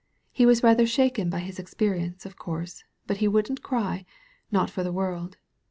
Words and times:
He 0.31 0.47
was 0.47 0.63
rather 0.63 0.87
shaken 0.87 1.29
by 1.29 1.41
his 1.41 1.59
experience, 1.59 2.25
of 2.25 2.35
course, 2.35 2.83
but 3.05 3.17
he 3.17 3.27
wouldn't 3.27 3.61
cry— 3.61 4.03
^not 4.51 4.71
for 4.71 4.81
the 4.81 4.91
world. 4.91 5.37